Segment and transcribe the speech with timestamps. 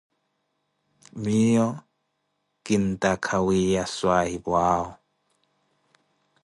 [1.21, 1.67] Miiyo
[2.65, 4.91] kinttaka wiiya swahipwa awo.